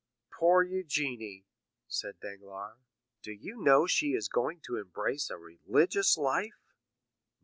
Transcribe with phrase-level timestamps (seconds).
[0.33, 1.43] "Poor Eugénie!"
[1.87, 2.79] said Danglars;
[3.21, 6.73] "do you know she is going to embrace a religious life?"